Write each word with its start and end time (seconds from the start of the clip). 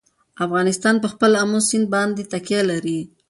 افغانستان 0.45 0.95
په 1.03 1.07
خپل 1.13 1.31
آمو 1.43 1.59
سیند 1.67 1.87
باندې 1.95 2.23
تکیه 2.33 2.61
لري. 2.71 2.99